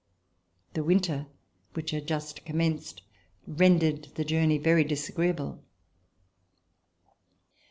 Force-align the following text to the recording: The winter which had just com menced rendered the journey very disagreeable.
The 0.73 0.83
winter 0.83 1.27
which 1.73 1.91
had 1.91 2.07
just 2.07 2.43
com 2.43 2.55
menced 2.55 3.01
rendered 3.45 4.05
the 4.15 4.25
journey 4.25 4.57
very 4.57 4.83
disagreeable. 4.83 5.63